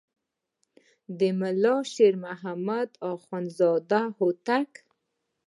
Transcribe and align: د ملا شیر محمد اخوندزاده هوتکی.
د 1.19 1.21
ملا 1.39 1.75
شیر 1.93 2.13
محمد 2.25 2.89
اخوندزاده 3.11 4.01
هوتکی. 4.17 4.81